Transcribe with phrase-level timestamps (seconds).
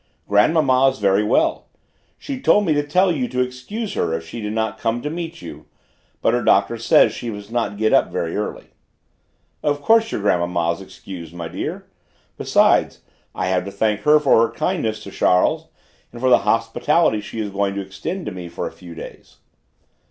[0.27, 1.67] "Grandmamma is very well;
[2.17, 5.11] she told me to tell you to excuse her if she did not come to
[5.11, 5.67] meet you,
[6.23, 8.69] but her doctor says she must not get up very early."
[9.61, 11.85] "Of course your grandmamma is excused, my dear.
[12.35, 13.01] Besides,
[13.35, 15.67] I have to thank her for her kindness to Charles,
[16.11, 19.37] and for the hospitality she is going to extend to me for a few days."